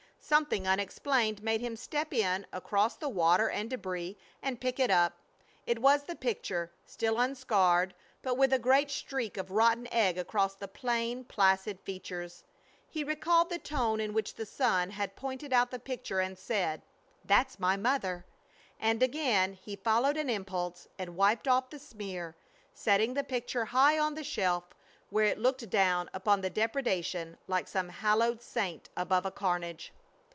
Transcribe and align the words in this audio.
Something 0.23 0.65
unexplained 0.65 1.43
made 1.43 1.59
him 1.59 1.75
step 1.75 2.13
in 2.13 2.45
across 2.53 2.95
the 2.95 3.09
water 3.09 3.49
and 3.49 3.69
debris 3.69 4.17
and 4.41 4.61
pick 4.61 4.79
it 4.79 4.89
up. 4.91 5.17
It 5.65 5.79
was 5.79 6.03
the 6.03 6.15
picture, 6.15 6.71
still 6.85 7.19
unscarred, 7.19 7.93
but 8.21 8.35
with 8.37 8.53
a 8.53 8.59
great 8.59 8.89
streak 8.91 9.35
of 9.35 9.51
rotten 9.51 9.91
egg 9.91 10.17
across 10.17 10.55
the 10.55 10.69
plain, 10.69 11.25
placid 11.25 11.81
features. 11.81 12.45
He 12.87 13.03
recalled 13.03 13.49
the 13.49 13.57
tone 13.59 13.99
in 13.99 14.13
which 14.13 14.35
the 14.35 14.45
son 14.45 14.91
had 14.91 15.17
pointed 15.17 15.51
out 15.51 15.69
the 15.69 15.79
picture 15.79 16.21
and 16.21 16.37
said, 16.39 16.83
"That's 17.25 17.59
my 17.59 17.75
mother!" 17.75 18.25
and 18.79 19.03
again 19.03 19.53
he 19.53 19.75
followed 19.75 20.15
an 20.15 20.29
impulse 20.29 20.87
and 20.97 21.17
wiped 21.17 21.47
off 21.47 21.71
the 21.71 21.79
smear, 21.79 22.37
setting 22.73 23.15
the 23.15 23.23
picture 23.23 23.65
high 23.65 23.99
on 23.99 24.13
the 24.13 24.23
shelf, 24.23 24.65
where 25.09 25.25
it 25.25 25.39
looked 25.39 25.69
down 25.69 26.09
upon 26.13 26.39
the 26.39 26.49
depredation 26.51 27.37
like 27.47 27.67
some 27.67 27.89
hallowed 27.89 28.41
saint 28.41 28.87
above 28.95 29.25
a 29.25 29.31
carnage. 29.31 29.91